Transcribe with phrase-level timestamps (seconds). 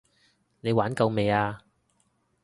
[0.61, 1.61] 你玩夠未啊？